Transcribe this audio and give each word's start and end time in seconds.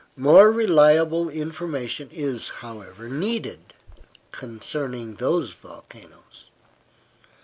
More 0.17 0.51
reliable 0.51 1.29
information 1.29 2.09
is, 2.11 2.47
however, 2.65 3.07
needed 3.07 3.75
concerning 4.31 5.17
these 5.17 5.51
volcanoes. 5.51 6.49